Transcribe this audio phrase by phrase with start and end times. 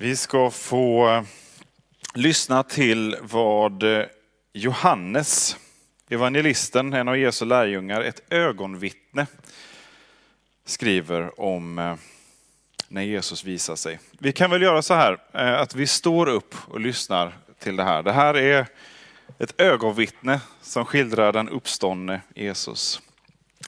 [0.00, 1.22] Vi ska få eh,
[2.14, 4.04] lyssna till vad eh,
[4.52, 5.56] Johannes,
[6.08, 9.26] evangelisten, en av Jesu lärjungar, ett ögonvittne,
[10.64, 11.94] skriver om eh,
[12.88, 13.98] när Jesus visar sig.
[14.18, 18.02] Vi kan väl göra så här att vi står upp och lyssnar till det här.
[18.02, 18.66] Det här är
[19.38, 23.00] ett ögonvittne som skildrar den uppståndne Jesus.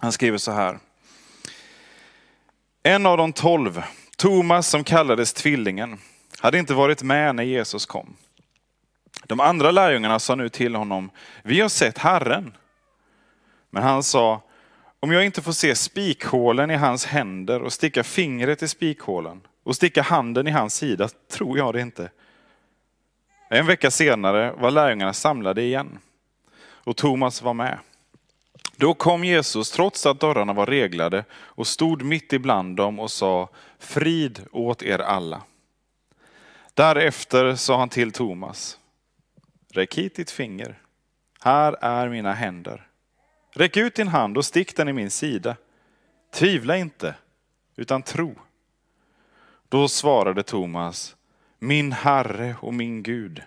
[0.01, 0.78] Han skriver så här.
[2.82, 3.82] En av de tolv,
[4.16, 5.98] Thomas som kallades tvillingen,
[6.40, 8.16] hade inte varit med när Jesus kom.
[9.26, 11.10] De andra lärjungarna sa nu till honom,
[11.42, 12.56] vi har sett Herren.
[13.70, 14.42] Men han sa,
[15.00, 19.76] om jag inte får se spikhålen i hans händer och sticka fingret i spikhålen och
[19.76, 22.10] sticka handen i hans sida tror jag det inte.
[23.48, 25.98] En vecka senare var lärjungarna samlade igen
[26.62, 27.78] och Thomas var med.
[28.76, 33.48] Då kom Jesus trots att dörrarna var reglade och stod mitt ibland dem och sa
[33.78, 35.43] frid åt er alla.
[36.80, 38.78] Därefter sa han till Thomas,
[39.73, 40.82] räck hit ditt finger.
[41.40, 42.88] Här är mina händer.
[43.52, 45.56] Räck ut din hand och stick den i min sida.
[46.32, 47.14] Tvivla inte,
[47.76, 48.34] utan tro.
[49.68, 51.16] Då svarade Thomas,
[51.59, 53.42] min Herre och min Gud.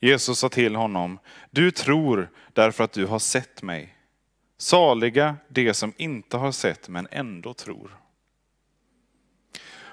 [0.00, 1.18] Jesus sa till honom,
[1.50, 3.96] du tror därför att du har sett mig.
[4.58, 8.05] Saliga de som inte har sett men ändå tror.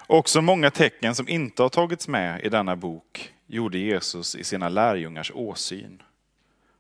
[0.08, 4.70] Också många tecken som inte har tagits med i denna bok gjorde Jesus i sina
[4.70, 6.02] lärjungars åsyn.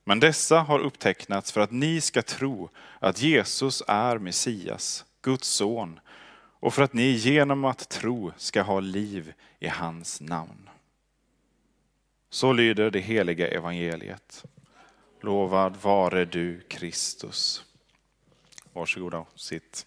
[0.04, 2.70] Men dessa har upptecknats för att ni ska tro
[3.00, 6.00] att Jesus är Messias, Guds son,
[6.60, 10.70] och för att ni genom att tro ska ha liv i hans namn.
[12.30, 14.46] Så lyder det heliga evangeliet.
[15.22, 17.64] Lovad vare du Kristus.
[18.74, 19.86] Varsågoda, sitt.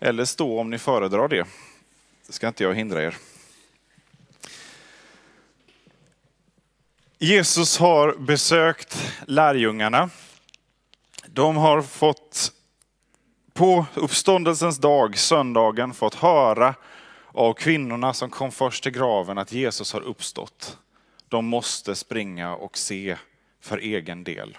[0.00, 1.46] Eller stå om ni föredrar det.
[2.28, 3.16] Det ska inte jag hindra er.
[7.18, 10.10] Jesus har besökt lärjungarna.
[11.26, 12.52] De har fått
[13.52, 16.74] på uppståndelsens dag, söndagen, fått höra
[17.26, 20.78] av kvinnorna som kom först till graven att Jesus har uppstått.
[21.28, 23.16] De måste springa och se
[23.60, 24.58] för egen del.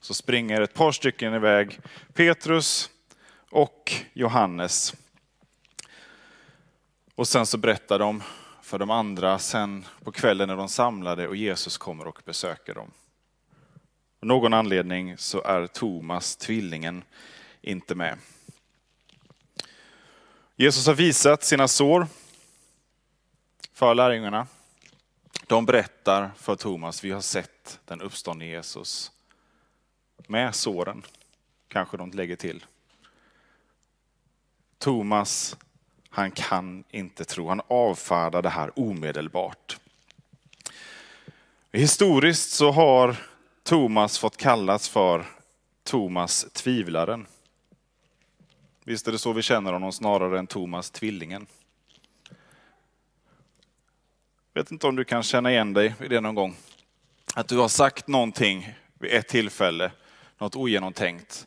[0.00, 1.80] Så springer ett par stycken iväg,
[2.12, 2.90] Petrus
[3.50, 4.94] och Johannes.
[7.14, 8.22] Och sen så berättar de
[8.62, 12.90] för de andra sen på kvällen när de samlade och Jesus kommer och besöker dem.
[14.20, 17.04] Av någon anledning så är Thomas, tvillingen,
[17.60, 18.18] inte med.
[20.56, 22.06] Jesus har visat sina sår
[23.72, 24.46] för lärjungarna.
[25.46, 29.12] De berättar för Thomas, vi har sett den uppståndne Jesus.
[30.26, 31.02] Med såren,
[31.68, 32.64] kanske de lägger till.
[34.78, 35.56] Thomas
[36.14, 37.48] han kan inte tro.
[37.48, 39.78] Han avfärdar det här omedelbart.
[41.72, 43.16] Historiskt så har
[43.62, 45.26] Thomas fått kallas för
[45.84, 47.26] Thomas tvivlaren.
[48.84, 51.46] Visst är det så vi känner honom snarare än Thomas tvillingen.
[54.52, 56.56] Jag vet inte om du kan känna igen dig i det någon gång.
[57.34, 59.92] Att du har sagt någonting vid ett tillfälle,
[60.38, 61.46] något ogenomtänkt,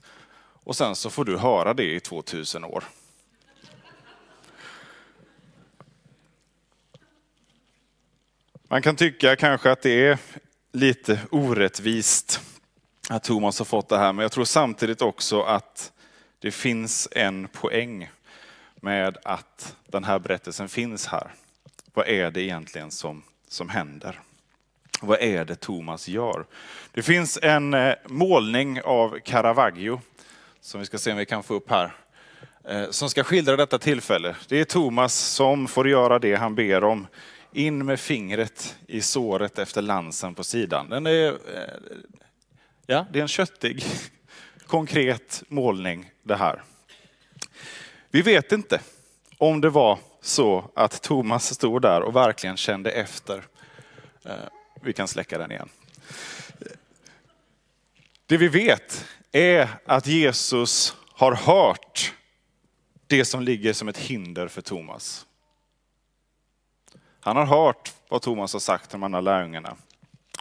[0.64, 2.84] och sen så får du höra det i 2000 år.
[8.70, 10.18] Man kan tycka kanske att det är
[10.72, 12.42] lite orättvist
[13.10, 15.92] att Thomas har fått det här, men jag tror samtidigt också att
[16.40, 18.10] det finns en poäng
[18.76, 21.32] med att den här berättelsen finns här.
[21.94, 24.20] Vad är det egentligen som, som händer?
[25.02, 26.46] Vad är det Thomas gör?
[26.92, 30.02] Det finns en eh, målning av Caravaggio,
[30.62, 31.92] som vi ska se om vi kan få upp här,
[32.64, 34.36] eh, som ska skildra detta tillfälle.
[34.48, 37.08] Det är Thomas som får göra det han ber om
[37.58, 40.90] in med fingret i såret efter lansen på sidan.
[40.90, 41.98] Den är, eh,
[42.86, 43.84] ja, det är en köttig,
[44.68, 46.64] konkret målning det här.
[48.10, 48.82] Vi vet inte
[49.38, 53.44] om det var så att Thomas stod där och verkligen kände efter.
[54.26, 54.36] Eh,
[54.82, 55.70] vi kan släcka den igen.
[58.26, 62.14] Det vi vet är att Jesus har hört
[63.08, 65.27] det som ligger som ett hinder för Thomas.
[67.28, 69.76] Han har hört vad Thomas har sagt till de andra lärjungarna.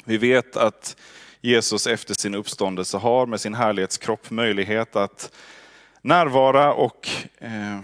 [0.05, 0.97] Vi vet att
[1.41, 5.35] Jesus efter sin uppståndelse har med sin härlighetskropp möjlighet att
[6.03, 7.81] närvara och eh,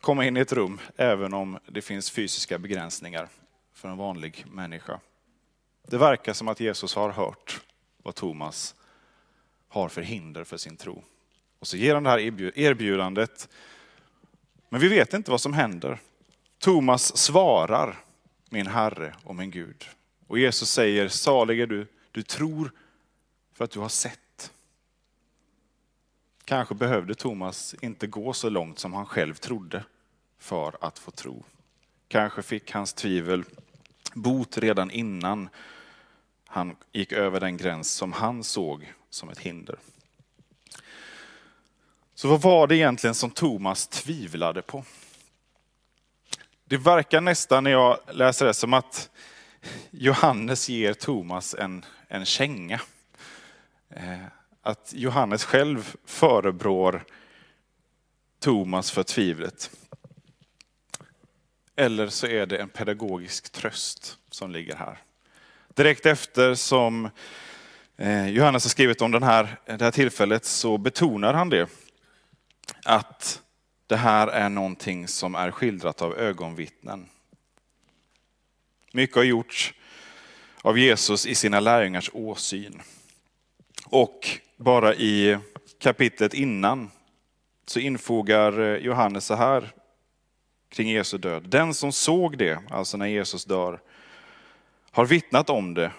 [0.00, 3.28] komma in i ett rum, även om det finns fysiska begränsningar
[3.74, 5.00] för en vanlig människa.
[5.86, 7.60] Det verkar som att Jesus har hört
[8.02, 8.74] vad Thomas
[9.68, 11.02] har för hinder för sin tro.
[11.58, 13.48] Och så ger han det här erbjudandet.
[14.68, 15.98] Men vi vet inte vad som händer.
[16.58, 18.02] Thomas svarar,
[18.50, 19.84] min Herre och min Gud.
[20.26, 22.72] Och Jesus säger, salig är du, du tror
[23.52, 24.52] för att du har sett.
[26.44, 29.84] Kanske behövde Thomas inte gå så långt som han själv trodde
[30.38, 31.44] för att få tro.
[32.08, 33.44] Kanske fick hans tvivel
[34.14, 35.48] bot redan innan
[36.46, 39.78] han gick över den gräns som han såg som ett hinder.
[42.14, 44.84] Så vad var det egentligen som Thomas tvivlade på?
[46.68, 49.10] Det verkar nästan när jag läser det som att
[49.90, 52.80] Johannes ger Thomas en, en känga.
[53.90, 54.24] Eh,
[54.62, 57.04] att Johannes själv förebrår
[58.40, 59.70] Thomas för tvivlet.
[61.76, 64.98] Eller så är det en pedagogisk tröst som ligger här.
[65.68, 67.10] Direkt efter som
[67.96, 71.68] eh, Johannes har skrivit om den här, det här tillfället så betonar han det.
[72.84, 73.42] Att
[73.86, 77.08] det här är någonting som är skildrat av ögonvittnen.
[78.92, 79.74] Mycket har gjorts
[80.62, 82.82] av Jesus i sina lärjungars åsyn.
[83.86, 85.38] Och bara i
[85.78, 86.90] kapitlet innan
[87.66, 89.72] så infogar eh, Johannes så här
[90.68, 91.42] kring Jesu död.
[91.48, 93.80] Den som såg det, alltså när Jesus dör,
[94.90, 95.92] har vittnat om det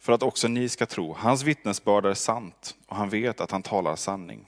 [0.00, 1.14] för att också ni ska tro.
[1.18, 4.46] Hans vittnesbörd är sant och han vet att han talar sanning.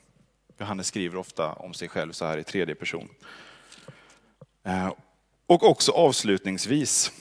[0.58, 3.08] Johannes skriver ofta om sig själv så här i tredje person.
[4.62, 4.92] Eh,
[5.46, 7.12] och också avslutningsvis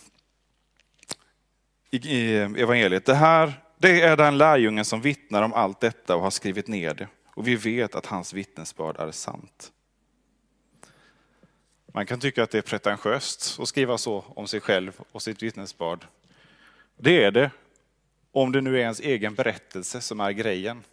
[1.91, 3.05] i evangeliet.
[3.05, 6.93] Det här det är den lärjungen som vittnar om allt detta och har skrivit ner
[6.93, 7.07] det.
[7.25, 9.71] Och vi vet att hans vittnesbörd är sant.
[11.93, 15.43] Man kan tycka att det är pretentiöst att skriva så om sig själv och sitt
[15.43, 16.05] vittnesbörd.
[16.97, 17.51] Det är det,
[18.31, 20.83] om det nu är ens egen berättelse som är grejen.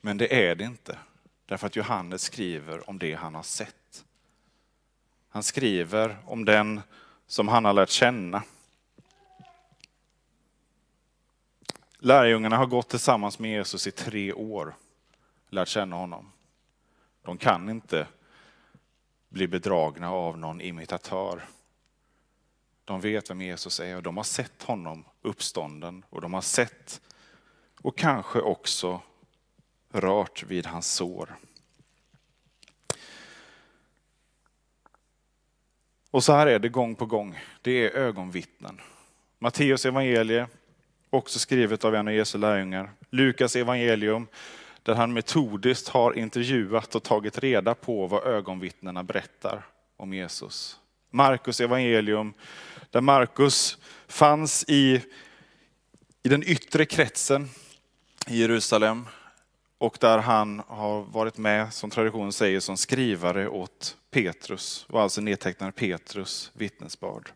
[0.00, 0.98] Men det är det inte,
[1.46, 4.04] därför att Johannes skriver om det han har sett.
[5.28, 6.80] Han skriver om den
[7.26, 8.42] som han har lärt känna.
[11.98, 14.74] Lärjungarna har gått tillsammans med Jesus i tre år,
[15.48, 16.32] lärt känna honom.
[17.22, 18.06] De kan inte
[19.28, 21.44] bli bedragna av någon imitatör.
[22.84, 27.00] De vet vem Jesus är och de har sett honom uppstånden och de har sett
[27.80, 29.00] och kanske också
[29.92, 31.36] rört vid hans sår.
[36.10, 37.38] Och så här är det gång på gång.
[37.62, 38.80] Det är ögonvittnen.
[39.38, 40.46] Matteus evangelie,
[41.10, 42.90] också skrivet av en av Jesu lärjungar.
[43.10, 44.26] Lukas evangelium,
[44.82, 49.66] där han metodiskt har intervjuat och tagit reda på vad ögonvittnena berättar
[49.96, 50.78] om Jesus.
[51.10, 52.34] Markus evangelium,
[52.90, 55.00] där Markus fanns i,
[56.22, 57.48] i den yttre kretsen
[58.26, 59.06] i Jerusalem
[59.82, 65.20] och där han har varit med, som traditionen säger, som skrivare åt Petrus och alltså
[65.20, 67.32] nedtecknar Petrus vittnesbörd.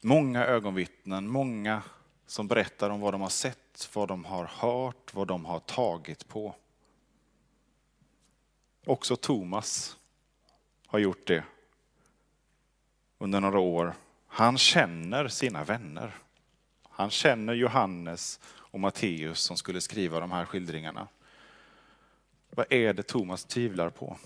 [0.00, 1.82] Många ögonvittnen, många
[2.26, 6.28] som berättar om vad de har sett, vad de har hört, vad de har tagit
[6.28, 6.54] på.
[8.86, 9.96] Också Thomas
[10.86, 11.44] har gjort det
[13.18, 13.94] under några år.
[14.26, 16.14] Han känner sina vänner.
[16.82, 18.40] Han känner Johannes
[18.70, 21.08] och Matteus som skulle skriva de här skildringarna.
[22.50, 24.16] Vad är det Thomas tvivlar på?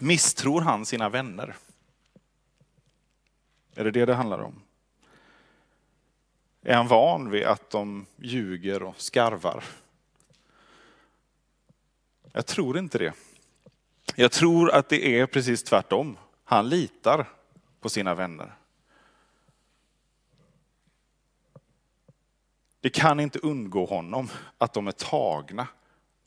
[0.00, 1.56] Misstror han sina vänner?
[3.74, 4.62] Är det det det handlar om?
[6.62, 9.64] Är han van vid att de ljuger och skarvar?
[12.32, 13.12] Jag tror inte det.
[14.14, 16.16] Jag tror att det är precis tvärtom.
[16.44, 17.28] Han litar
[17.80, 18.54] på sina vänner.
[22.80, 25.68] Det kan inte undgå honom att de är tagna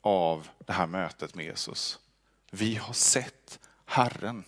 [0.00, 1.98] av det här mötet med Jesus.
[2.50, 4.44] Vi har sett Herren.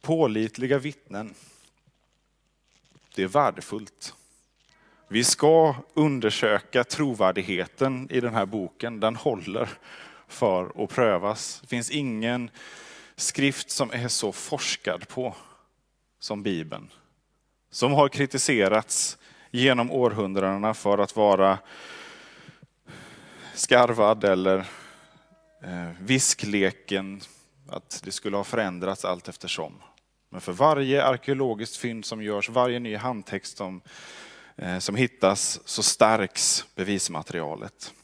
[0.00, 1.34] Pålitliga vittnen.
[3.14, 4.14] Det är värdefullt.
[5.08, 9.00] Vi ska undersöka trovärdigheten i den här boken.
[9.00, 9.68] Den håller
[10.28, 11.60] för att prövas.
[11.60, 12.50] Det finns ingen
[13.16, 15.34] skrift som är så forskad på
[16.18, 16.90] som Bibeln.
[17.70, 19.18] Som har kritiserats
[19.50, 21.58] genom århundradena för att vara
[23.54, 24.58] skarvad eller
[25.62, 27.20] eh, viskleken,
[27.68, 29.82] att det skulle ha förändrats allt eftersom.
[30.30, 33.80] Men för varje arkeologiskt fynd som görs, varje ny handtext som,
[34.56, 37.94] eh, som hittas, så stärks bevismaterialet.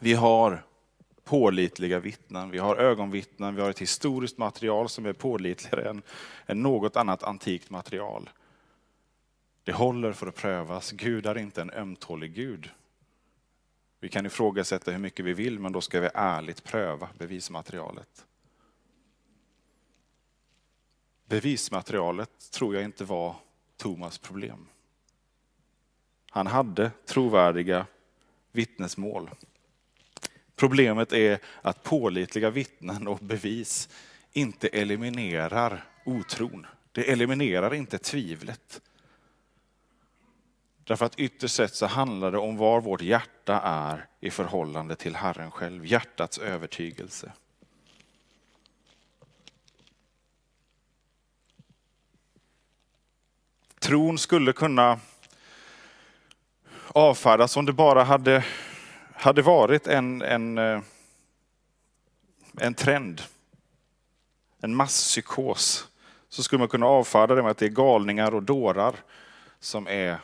[0.00, 0.64] Vi har
[1.24, 6.02] pålitliga vittnen, vi har ögonvittnen, vi har ett historiskt material som är pålitligare än,
[6.46, 8.30] än något annat antikt material.
[9.64, 10.92] Det håller för att prövas.
[10.92, 12.70] Gud är inte en ömtålig Gud.
[14.00, 18.26] Vi kan ifrågasätta hur mycket vi vill, men då ska vi ärligt pröva bevismaterialet.
[21.26, 23.36] Bevismaterialet tror jag inte var
[23.76, 24.68] Thomas problem.
[26.30, 27.86] Han hade trovärdiga
[28.52, 29.30] vittnesmål.
[30.56, 33.88] Problemet är att pålitliga vittnen och bevis
[34.32, 36.66] inte eliminerar otron.
[36.92, 38.80] Det eliminerar inte tvivlet.
[40.84, 45.16] Därför att ytterst sett så handlar det om var vårt hjärta är i förhållande till
[45.16, 47.32] Herren själv, hjärtats övertygelse.
[53.78, 55.00] Tron skulle kunna
[56.88, 58.44] avfärdas om det bara hade,
[59.14, 60.80] hade varit en, en, eh,
[62.60, 63.22] en trend,
[64.60, 65.88] en masspsykos.
[66.28, 68.94] Så skulle man kunna avfärda det med att det är galningar och dårar
[69.60, 70.18] som är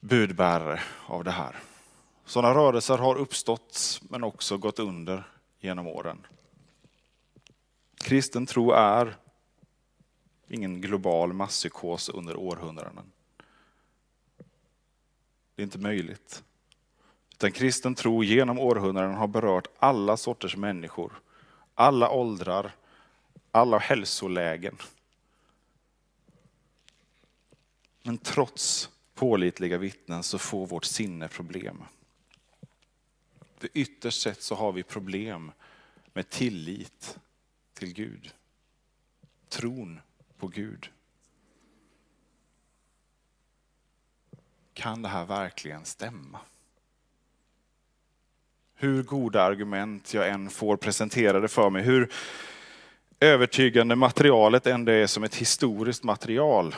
[0.00, 1.56] budbärare av det här.
[2.24, 5.24] Sådana rörelser har uppstått men också gått under
[5.60, 6.26] genom åren.
[7.96, 9.16] Kristen tro är
[10.48, 13.12] ingen global masspsykos under århundraden.
[15.54, 16.42] Det är inte möjligt.
[17.32, 21.12] Utan kristen tro genom århundraden har berört alla sorters människor,
[21.74, 22.72] alla åldrar,
[23.50, 24.76] alla hälsolägen.
[28.02, 31.84] Men trots pålitliga vittnen så får vårt sinne problem.
[33.58, 35.52] För ytterst sett så har vi problem
[36.12, 37.18] med tillit
[37.74, 38.34] till Gud.
[39.48, 40.00] Tron
[40.38, 40.90] på Gud.
[44.74, 46.40] Kan det här verkligen stämma?
[48.82, 52.12] Hur goda argument jag än får presenterade för mig, hur
[53.20, 56.74] övertygande materialet än det är som ett historiskt material,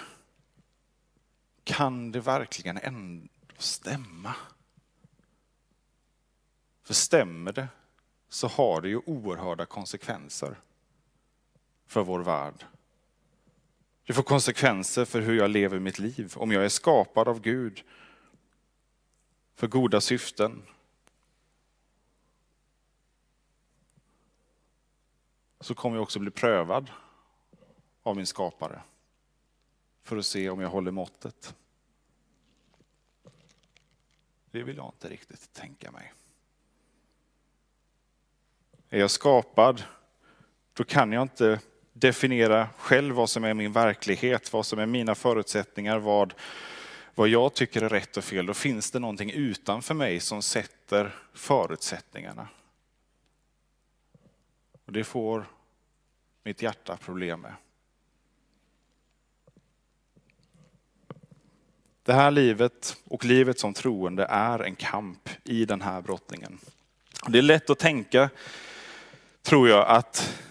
[1.65, 4.35] kan det verkligen ändå stämma?
[6.83, 7.69] För stämmer det
[8.29, 10.57] så har det ju oerhörda konsekvenser
[11.87, 12.65] för vår värld.
[14.07, 16.33] Det får konsekvenser för hur jag lever mitt liv.
[16.37, 17.83] Om jag är skapad av Gud
[19.57, 20.63] för goda syften.
[25.65, 26.91] Så kommer jag också bli prövad
[28.03, 28.81] av min skapare
[30.03, 31.55] för att se om jag håller måttet.
[34.51, 36.13] Det vill jag inte riktigt tänka mig.
[38.91, 39.83] Är jag skapad,
[40.73, 41.61] då kan jag inte
[41.93, 46.35] definiera själv vad som är min verklighet, vad som är mina förutsättningar, vad,
[47.15, 48.47] vad jag tycker är rätt och fel.
[48.47, 52.49] Då finns det någonting utanför mig som sätter förutsättningarna.
[54.85, 55.54] Och det får
[56.45, 57.55] mitt hjärta problem med.
[62.03, 66.59] Det här livet och livet som troende är en kamp i den här brottningen.
[67.29, 68.31] Det är lätt att tänka,
[69.43, 70.43] tror jag, att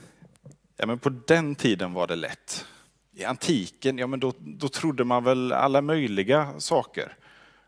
[0.78, 2.66] ja, men på den tiden var det lätt.
[3.12, 7.18] I antiken, ja, men då, då trodde man väl alla möjliga saker.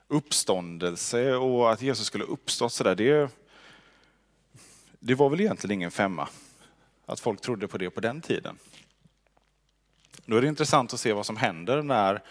[0.08, 3.30] Uppståndelse och att Jesus skulle uppstått sådär, det,
[5.00, 6.28] det var väl egentligen ingen femma.
[7.06, 8.58] Att folk trodde på det på den tiden.
[10.26, 12.22] Då är det intressant att se vad som händer när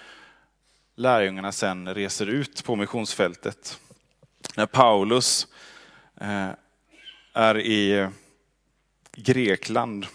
[0.96, 3.80] lärjungarna sen reser ut på missionsfältet.
[4.56, 5.46] När Paulus
[6.20, 6.50] eh,
[7.32, 8.08] är i
[9.12, 10.06] Grekland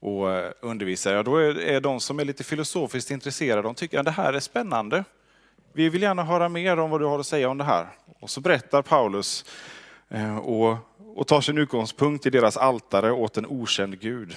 [0.00, 4.04] och eh, undervisar, ja, då är de som är lite filosofiskt intresserade, de tycker att
[4.04, 5.04] det här är spännande.
[5.72, 7.88] Vi vill gärna höra mer om vad du har att säga om det här.
[8.20, 9.44] Och så berättar Paulus
[10.08, 10.76] eh, och,
[11.14, 14.36] och tar sin utgångspunkt i deras altare åt en okänd Gud.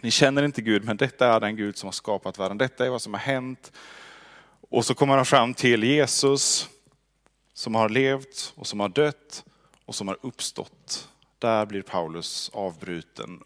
[0.00, 2.58] Ni känner inte Gud, men detta är den Gud som har skapat världen.
[2.58, 3.72] Detta är vad som har hänt.
[4.70, 6.68] Och så kommer han fram till Jesus
[7.54, 9.44] som har levt och som har dött
[9.84, 11.08] och som har uppstått.
[11.38, 13.42] Där blir Paulus avbruten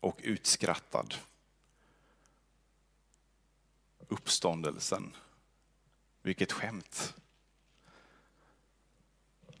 [0.00, 1.14] och utskrattad.
[4.08, 5.16] Uppståndelsen.
[6.22, 7.14] Vilket skämt.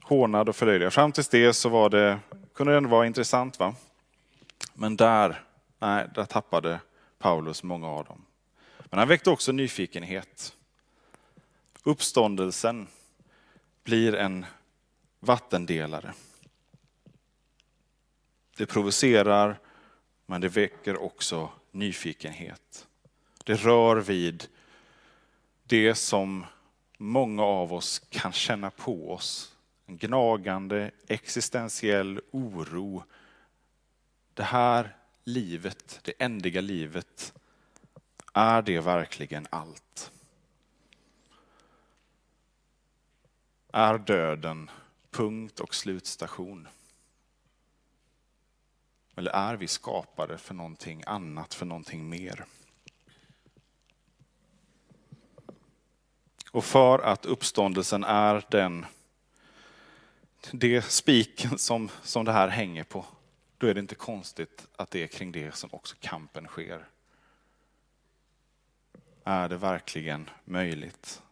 [0.02, 0.92] Hånad och förlöjligad.
[0.92, 2.18] Fram tills det så var det,
[2.54, 3.58] kunde det ändå vara intressant.
[3.58, 3.74] va?
[4.74, 5.44] Men där,
[5.78, 6.80] nej, där tappade
[7.18, 8.24] Paulus många av dem.
[8.78, 10.56] Men han väckte också nyfikenhet.
[11.82, 12.86] Uppståndelsen
[13.84, 14.46] blir en
[15.20, 16.12] vattendelare.
[18.56, 19.58] Det provocerar,
[20.26, 22.86] men det väcker också nyfikenhet.
[23.44, 24.48] Det rör vid
[25.64, 26.46] det som
[26.98, 29.56] många av oss kan känna på oss.
[29.90, 33.04] En gnagande existentiell oro.
[34.34, 37.34] Det här livet, det ändliga livet,
[38.32, 40.12] är det verkligen allt?
[43.72, 44.70] Är döden
[45.10, 46.68] punkt och slutstation?
[49.16, 52.44] Eller är vi skapade för någonting annat, för någonting mer?
[56.50, 58.86] Och för att uppståndelsen är den,
[60.52, 63.04] det spiken som, som det här hänger på,
[63.58, 66.88] då är det inte konstigt att det är kring det som också kampen sker.
[69.24, 71.22] Är det verkligen möjligt?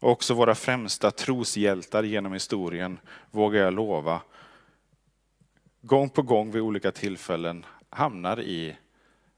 [0.00, 2.98] Också våra främsta troshjältar genom historien,
[3.30, 4.22] vågar jag lova,
[5.80, 8.76] gång på gång vid olika tillfällen hamnar i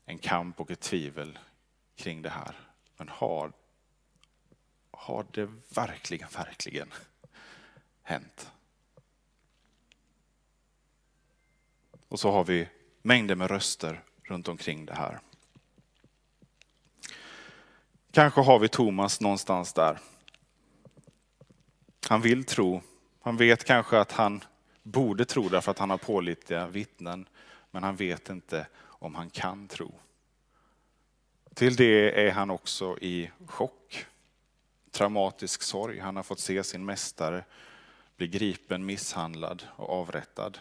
[0.06, 1.38] en kamp och ett tvivel
[1.96, 2.54] kring det här.
[2.96, 3.52] Men har,
[4.90, 6.88] har det verkligen, verkligen
[8.04, 8.50] hänt?
[12.08, 12.68] Och så har vi
[13.02, 15.20] mängder med röster runt omkring det här.
[18.10, 19.98] Kanske har vi Thomas någonstans där.
[22.08, 22.82] Han vill tro.
[23.20, 24.44] Han vet kanske att han
[24.82, 27.28] borde tro därför att han har pålitliga vittnen.
[27.70, 29.94] Men han vet inte om han kan tro.
[31.54, 34.06] Till det är han också i chock.
[34.90, 35.98] Traumatisk sorg.
[35.98, 37.44] Han har fått se sin mästare
[38.16, 40.58] blir gripen, misshandlad och avrättad.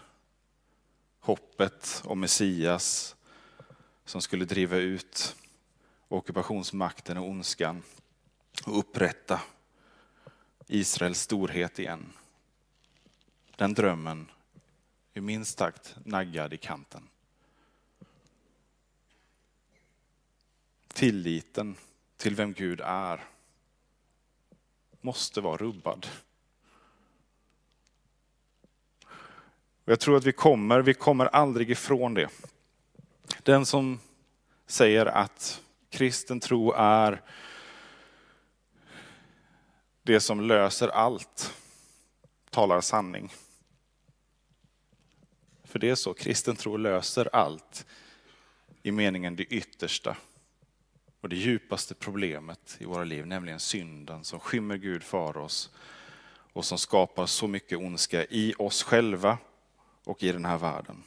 [1.19, 3.15] Hoppet om Messias
[4.05, 5.35] som skulle driva ut
[6.07, 7.83] ockupationsmakten och ondskan
[8.65, 9.41] och upprätta
[10.67, 12.13] Israels storhet igen.
[13.55, 14.31] Den drömmen
[15.13, 17.07] är minst sagt naggad i kanten.
[20.87, 21.75] Tilliten
[22.17, 23.23] till vem Gud är
[25.01, 26.07] måste vara rubbad.
[29.85, 32.29] Jag tror att vi kommer, vi kommer aldrig ifrån det.
[33.43, 33.99] Den som
[34.67, 37.21] säger att kristen tro är
[40.03, 41.53] det som löser allt,
[42.49, 43.33] talar sanning.
[45.63, 47.85] För det är så, kristen tro löser allt
[48.83, 50.17] i meningen det yttersta
[51.21, 55.69] och det djupaste problemet i våra liv, nämligen synden som skymmer Gud för oss
[56.53, 59.37] och som skapar så mycket ondska i oss själva
[60.03, 61.03] och i den här världen.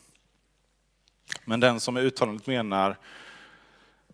[1.45, 2.97] Men den som med uttalandet menar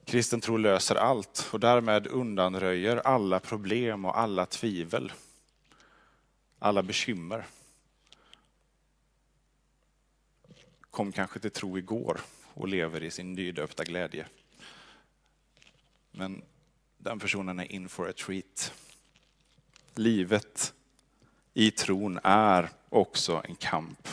[0.05, 5.12] kristen tro löser allt och därmed undanröjer alla problem och alla tvivel,
[6.59, 7.47] alla bekymmer.
[10.90, 12.21] Kom kanske till tro igår
[12.55, 14.27] och lever i sin nydöpta glädje.
[16.11, 16.42] Men
[16.99, 18.73] den personen är in for a treat.
[19.95, 20.75] Livet
[21.55, 24.09] i tron är också en kamp.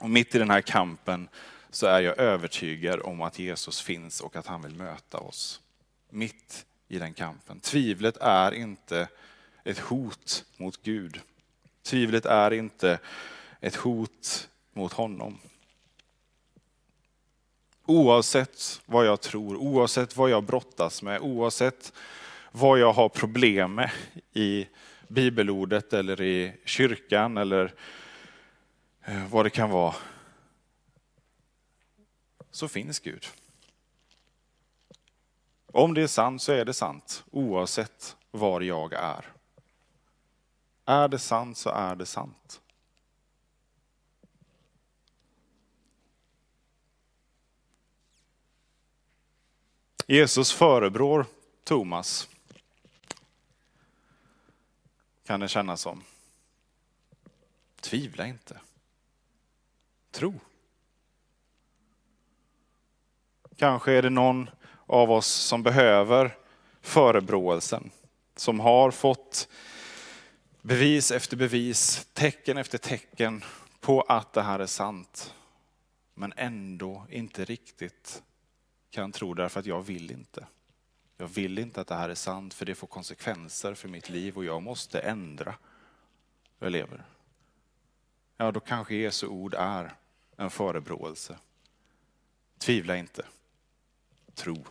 [0.00, 1.28] Och mitt i den här kampen
[1.70, 5.60] så är jag övertygad om att Jesus finns och att han vill möta oss.
[6.10, 7.60] Mitt i den kampen.
[7.60, 9.08] Tvivlet är inte
[9.64, 11.20] ett hot mot Gud.
[11.82, 12.98] Tvivlet är inte
[13.60, 15.38] ett hot mot honom.
[17.86, 21.92] Oavsett vad jag tror, oavsett vad jag brottas med, oavsett
[22.52, 23.90] vad jag har problem med
[24.32, 24.66] i
[25.08, 27.74] bibelordet eller i kyrkan eller
[29.06, 29.94] Eh, vad det kan vara,
[32.50, 33.26] så finns Gud.
[35.66, 39.26] Om det är sant så är det sant, oavsett var jag är.
[40.84, 42.60] Är det sant så är det sant.
[50.06, 51.26] Jesus förebrår
[51.64, 52.28] Thomas.
[55.26, 56.04] Kan det kännas som.
[57.80, 58.60] Tvivla inte.
[60.14, 60.40] Tro.
[63.56, 64.50] Kanske är det någon
[64.86, 66.36] av oss som behöver
[66.80, 67.90] förebråelsen.
[68.36, 69.48] Som har fått
[70.62, 73.44] bevis efter bevis, tecken efter tecken
[73.80, 75.34] på att det här är sant.
[76.14, 78.22] Men ändå inte riktigt
[78.90, 80.46] kan tro därför att jag vill inte.
[81.16, 84.36] Jag vill inte att det här är sant för det får konsekvenser för mitt liv
[84.36, 85.54] och jag måste ändra
[86.58, 87.04] hur jag lever.
[88.36, 89.94] Ja, då kanske Jesu ord är
[90.36, 91.38] en förebråelse.
[92.58, 93.24] Tvivla inte
[94.34, 94.64] tro.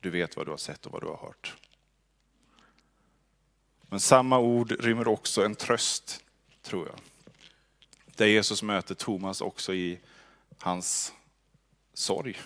[0.00, 1.56] Du vet vad du har sett och vad du har hört.
[3.82, 6.24] Men samma ord rymmer också en tröst,
[6.62, 6.98] tror jag.
[8.06, 9.98] Där Jesus möter Thomas också i
[10.58, 11.12] hans
[11.94, 12.38] sorg.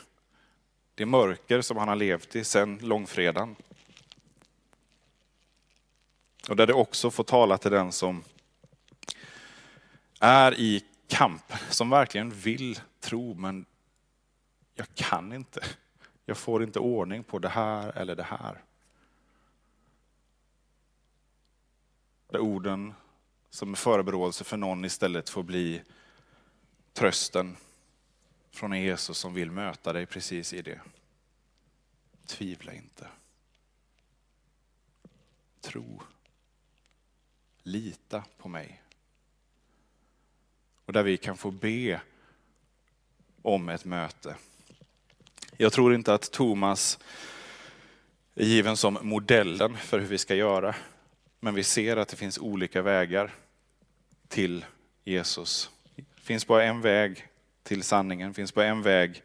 [0.94, 3.57] Det mörker som han har levt i sedan långfredagen.
[6.48, 8.24] Och där det också får tala till den som
[10.25, 13.67] är i kamp, som verkligen vill tro, men
[14.75, 15.65] jag kan inte.
[16.27, 18.63] Jag får inte ordning på det här eller det här.
[22.31, 22.95] Där orden
[23.51, 25.83] som är förebråelse för någon istället får bli
[26.93, 27.57] trösten
[28.51, 30.81] från Jesus som vill möta dig precis i det.
[32.27, 33.09] Tvivla inte.
[35.61, 36.03] Tro.
[37.63, 38.83] Lita på mig.
[40.87, 42.01] Och där vi kan få be
[43.42, 44.37] om ett möte.
[45.57, 46.99] Jag tror inte att Thomas
[48.35, 50.75] är given som modellen för hur vi ska göra.
[51.40, 53.35] Men vi ser att det finns olika vägar
[54.29, 54.64] till
[55.05, 55.71] Jesus.
[55.97, 57.27] Det finns bara en väg
[57.62, 59.23] till sanningen, det finns bara en väg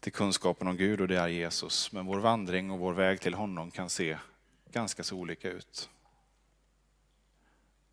[0.00, 1.92] till kunskapen om Gud och det är Jesus.
[1.92, 4.18] Men vår vandring och vår väg till honom kan se
[4.72, 5.88] ganska så olika ut.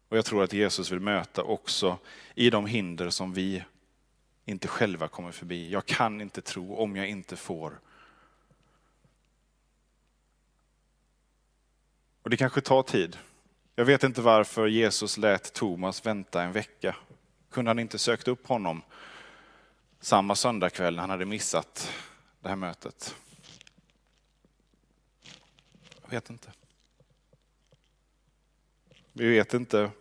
[0.09, 1.97] Och jag tror att Jesus vill möta också
[2.35, 3.63] i de hinder som vi
[4.45, 5.71] inte själva kommer förbi.
[5.71, 7.79] Jag kan inte tro om jag inte får.
[12.21, 13.17] Och det kanske tar tid.
[13.75, 16.95] Jag vet inte varför Jesus lät Thomas vänta en vecka.
[17.49, 18.81] Kunde han inte sökt upp honom
[19.99, 21.93] samma söndagkväll när han hade missat
[22.39, 23.15] det här mötet?
[26.01, 26.51] Jag vet inte.
[29.17, 29.91] Vi vet inte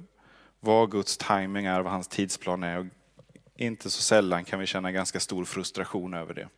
[0.61, 2.79] vad Guds timing är, vad hans tidsplan är.
[2.79, 2.87] Och
[3.57, 6.49] inte så sällan kan vi känna ganska stor frustration över det.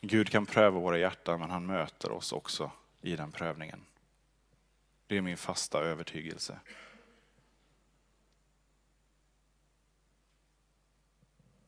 [0.00, 2.70] Gud kan pröva våra hjärtan, men han möter oss också
[3.02, 3.80] i den prövningen.
[5.06, 6.58] Det är min fasta övertygelse.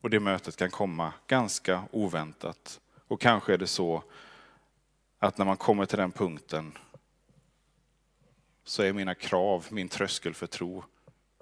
[0.01, 2.81] Och det mötet kan komma ganska oväntat.
[3.07, 4.03] Och kanske är det så
[5.19, 6.77] att när man kommer till den punkten
[8.69, 10.83] så är mina krav, min tröskel för tro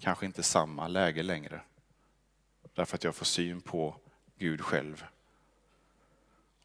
[0.01, 1.61] kanske inte samma läge längre.
[2.73, 3.95] Därför att jag får syn på
[4.37, 5.05] Gud själv.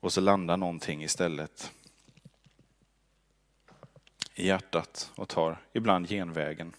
[0.00, 1.72] Och så landar någonting istället
[4.34, 6.72] i hjärtat och tar ibland genvägen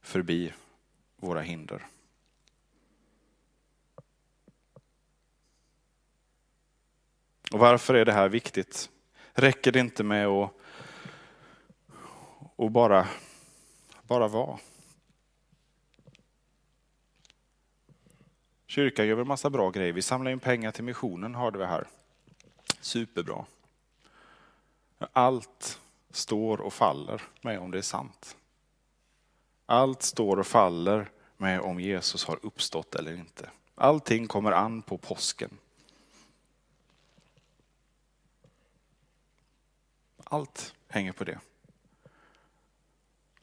[0.00, 0.52] förbi
[1.16, 1.86] våra hinder.
[7.52, 8.90] Och varför är det här viktigt?
[9.32, 10.52] Räcker det inte med att,
[12.56, 13.08] och bara,
[14.02, 14.58] bara vara?
[18.66, 19.92] Kyrkan gör väl massa bra grejer.
[19.92, 21.88] Vi samlar in pengar till missionen, hörde vi här.
[22.80, 23.44] Superbra.
[24.98, 28.36] Allt står och faller med om det är sant.
[29.66, 33.50] Allt står och faller med om Jesus har uppstått eller inte.
[33.74, 35.58] Allting kommer an på påsken.
[40.24, 41.38] Allt hänger på det.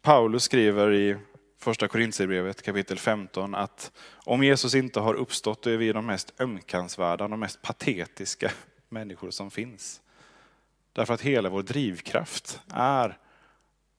[0.03, 1.17] Paulus skriver i
[1.57, 6.33] första Korintierbrevet kapitel 15 att om Jesus inte har uppstått då är vi de mest
[6.41, 8.51] ömkansvärda, de mest patetiska
[8.89, 10.01] människor som finns.
[10.93, 13.17] Därför att hela vår drivkraft är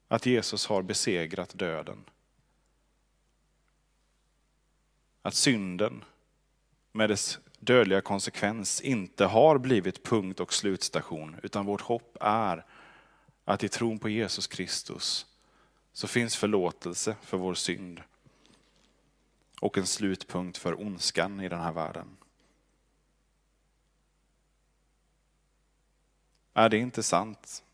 [0.08, 2.04] att Jesus har besegrat döden.
[5.22, 6.04] Att synden
[6.92, 12.64] med dess dödliga konsekvens inte har blivit punkt och slutstation, utan vårt hopp är
[13.44, 15.26] att i tron på Jesus Kristus
[15.94, 18.02] så finns förlåtelse för vår synd
[19.60, 22.16] och en slutpunkt för ondskan i den här världen.
[26.54, 27.64] Är det inte sant?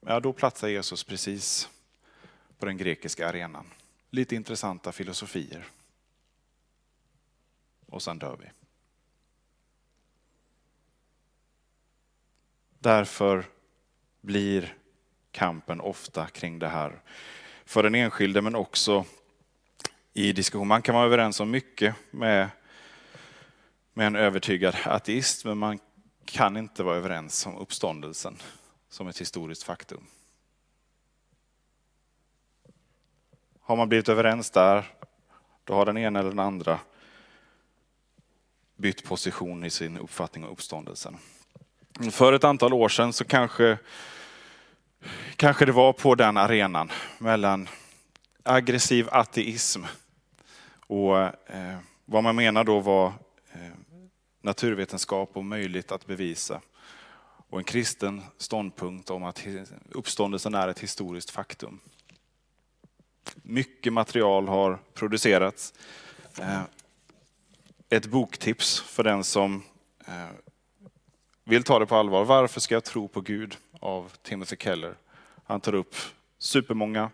[0.00, 1.68] Ja, då platsar Jesus precis
[2.58, 3.66] på den grekiska arenan.
[4.10, 5.66] Lite intressanta filosofier.
[7.86, 8.50] Och sen dör vi.
[12.78, 13.59] Därför
[14.20, 14.76] blir
[15.30, 17.02] kampen ofta kring det här.
[17.64, 19.04] För den enskilde men också
[20.12, 20.68] i diskussion.
[20.68, 22.48] Man kan vara överens om mycket med
[23.92, 25.78] med en övertygad ateist, men man
[26.24, 28.36] kan inte vara överens om uppståndelsen
[28.88, 30.06] som ett historiskt faktum.
[33.60, 34.94] Har man blivit överens där,
[35.64, 36.80] då har den ena eller den andra
[38.76, 41.16] bytt position i sin uppfattning om uppståndelsen.
[42.08, 43.78] För ett antal år sedan så kanske,
[45.36, 47.68] kanske det var på den arenan mellan
[48.42, 49.82] aggressiv ateism
[50.86, 53.06] och eh, vad man menar då var
[53.52, 53.70] eh,
[54.42, 56.60] naturvetenskap och möjligt att bevisa.
[57.48, 59.46] Och en kristen ståndpunkt om att
[59.90, 61.80] uppståndelsen är ett historiskt faktum.
[63.34, 65.74] Mycket material har producerats.
[66.38, 66.62] Eh,
[67.88, 69.62] ett boktips för den som
[70.06, 70.28] eh,
[71.50, 72.24] vill ta det på allvar.
[72.24, 73.56] Varför ska jag tro på Gud?
[73.80, 74.96] av Timothy Keller.
[75.44, 75.94] Han tar upp
[76.38, 77.10] supermånga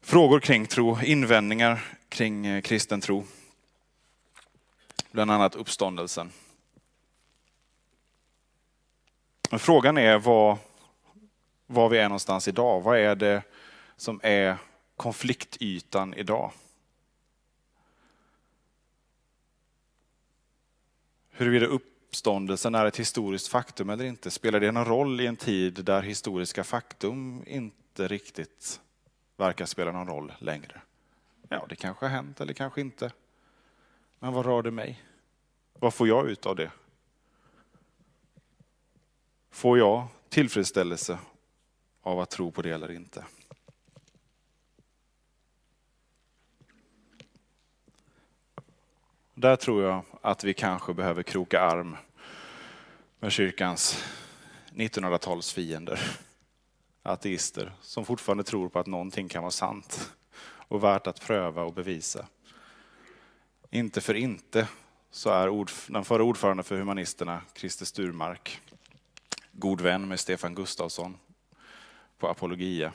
[0.00, 3.24] frågor kring tro, invändningar kring eh, kristen tro.
[5.10, 6.30] Bland annat uppståndelsen.
[9.50, 10.58] Men frågan är var,
[11.66, 12.80] var vi är någonstans idag.
[12.80, 13.42] Vad är det
[13.96, 14.56] som är
[14.96, 16.52] konfliktytan idag?
[21.30, 21.66] Huruvida
[22.14, 24.30] uppståndelsen är ett historiskt faktum eller inte?
[24.30, 28.80] Spelar det någon roll i en tid där historiska faktum inte riktigt
[29.36, 30.80] verkar spela någon roll längre?
[31.48, 33.12] Ja, det kanske har hänt eller kanske inte.
[34.18, 35.02] Men vad rör det mig?
[35.72, 36.70] Vad får jag ut av det?
[39.50, 41.18] Får jag tillfredsställelse
[42.02, 43.24] av att tro på det eller inte?
[49.36, 51.96] Där tror jag att vi kanske behöver kroka arm
[53.20, 54.04] med kyrkans
[54.72, 56.00] 1900-tals fiender.
[57.02, 60.12] Ateister som fortfarande tror på att någonting kan vara sant
[60.68, 62.26] och värt att pröva och bevisa.
[63.70, 64.68] Inte för inte
[65.10, 68.60] så är den förra ordföranden för Humanisterna, Christer Sturmark,
[69.52, 71.16] god vän med Stefan Gustafsson
[72.18, 72.92] på Apologia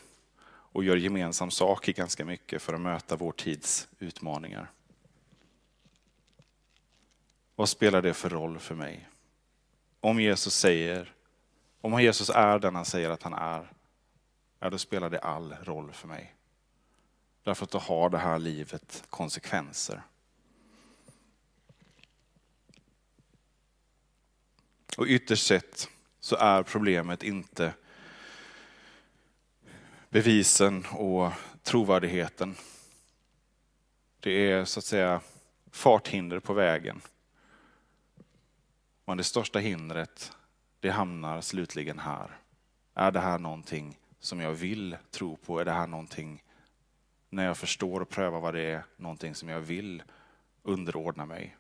[0.48, 4.72] och gör gemensam sak i ganska mycket för att möta vår tids utmaningar.
[7.60, 9.10] Vad spelar det för roll för mig?
[10.00, 11.14] Om Jesus säger,
[11.82, 13.72] om Jesus är den han säger att han är,
[14.60, 16.36] ja då spelar det all roll för mig.
[17.44, 20.02] Därför att då har det här livet konsekvenser.
[24.98, 27.74] Och ytterst sett så är problemet inte
[30.10, 31.32] bevisen och
[31.64, 32.56] trovärdigheten.
[34.20, 35.22] Det är så att säga
[35.72, 37.02] farthinder på vägen.
[39.10, 40.32] Men det största hindret,
[40.80, 42.38] det hamnar slutligen här.
[42.94, 45.60] Är det här någonting som jag vill tro på?
[45.60, 46.44] Är det här någonting,
[47.30, 50.04] när jag förstår och prövar vad det är, någonting som jag vill
[50.64, 51.58] underordna mig?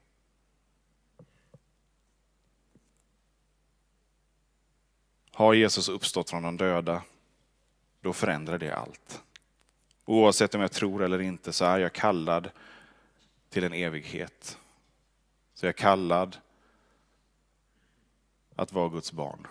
[5.32, 7.04] Har Jesus uppstått från de döda,
[8.02, 9.24] då förändrar det allt.
[10.06, 12.52] Oavsett om jag tror eller inte så är jag kallad
[13.50, 14.60] till en evighet.
[15.54, 16.38] Så jag är kallad
[18.60, 19.48] att vara Guds barn.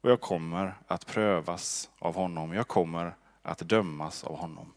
[0.00, 2.52] Och jag kommer att prövas av honom.
[2.52, 4.72] Jag kommer att dömas av honom.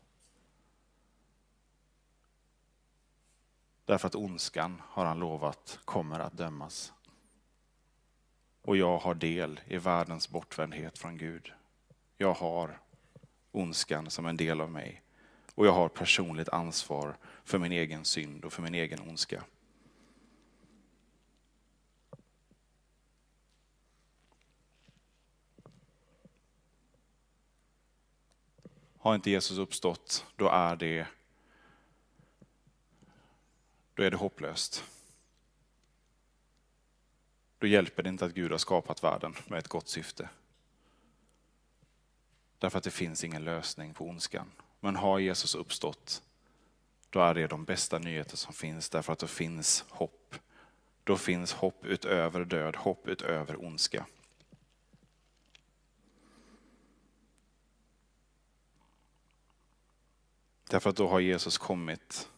[3.85, 6.93] Därför att ondskan, har han lovat, kommer att dömas.
[8.61, 11.53] Och jag har del i världens bortvändhet från Gud.
[12.17, 12.79] Jag har
[13.51, 15.01] ondskan som en del av mig.
[15.55, 19.43] Och jag har personligt ansvar för min egen synd och för min egen ondska.
[29.01, 31.07] Har inte Jesus uppstått, då är det,
[33.93, 34.83] då är det hopplöst.
[37.57, 40.29] Då hjälper det inte att Gud har skapat världen med ett gott syfte.
[42.57, 44.51] Därför att det finns ingen lösning på ondskan.
[44.79, 46.23] Men har Jesus uppstått,
[47.09, 50.35] då är det de bästa nyheter som finns, därför att då finns hopp.
[51.03, 54.05] Då finns hopp utöver död, hopp utöver ondska.
[60.69, 62.29] Därför att då har Jesus kommit.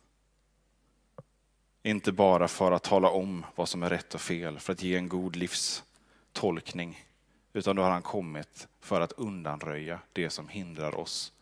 [1.84, 4.96] Inte bara för att tala om vad som är rätt och fel, för att ge
[4.96, 7.06] en god livstolkning.
[7.54, 11.34] Utan då har han kommit för att undanröja det som hindrar oss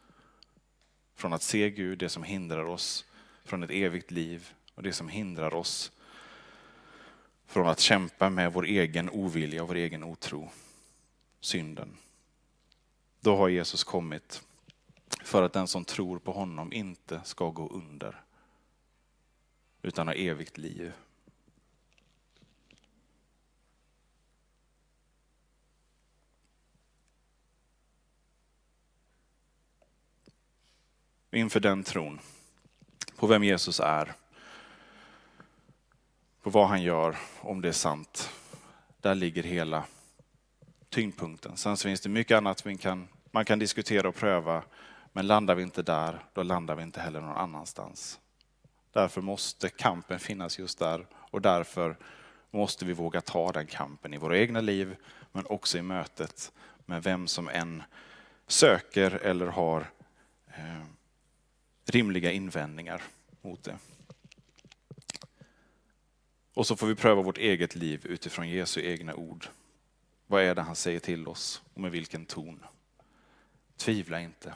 [1.15, 3.05] från att se Gud, det som hindrar oss
[3.43, 5.91] från ett evigt liv och det som hindrar oss
[7.47, 10.51] från att kämpa med vår egen ovilja och vår egen otro,
[11.39, 11.97] synden.
[13.19, 14.43] Då har Jesus kommit
[15.23, 18.21] för att den som tror på honom inte ska gå under,
[19.81, 20.93] utan ha evigt liv.
[31.31, 32.19] Inför den tron,
[33.15, 34.13] på vem Jesus är,
[36.41, 38.29] på vad han gör, om det är sant,
[39.01, 39.83] där ligger hela
[40.89, 41.57] tyngdpunkten.
[41.57, 44.63] Sen så finns det mycket annat man kan, man kan diskutera och pröva,
[45.11, 48.19] men landar vi inte där, då landar vi inte heller någon annanstans.
[48.91, 51.97] Därför måste kampen finnas just där Och därför
[52.51, 54.95] måste vi våga ta den kampen i våra egna liv,
[55.31, 56.51] men också i mötet
[56.85, 57.83] med vem som än
[58.47, 59.91] söker eller har
[60.47, 60.83] eh,
[61.85, 63.03] rimliga invändningar
[63.41, 63.77] mot det.
[66.53, 69.47] Och så får vi pröva vårt eget liv utifrån Jesu egna ord.
[70.27, 72.65] Vad är det han säger till oss och med vilken ton?
[73.77, 74.55] Tvivla inte,